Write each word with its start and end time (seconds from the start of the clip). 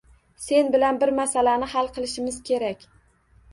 Sen 0.45 0.71
bilan 0.75 0.97
bir 1.03 1.11
masalani 1.19 1.69
hal 1.75 1.93
qilishimiz 1.99 2.43
kerak. 2.51 2.91